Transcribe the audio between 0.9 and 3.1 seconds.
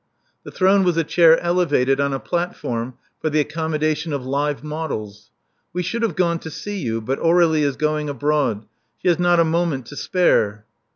a chair elevated on a platform